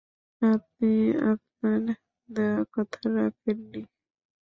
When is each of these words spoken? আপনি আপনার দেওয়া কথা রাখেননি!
আপনি 0.41 0.91
আপনার 1.31 1.79
দেওয়া 2.29 2.61
কথা 2.75 3.01
রাখেননি! 3.17 3.81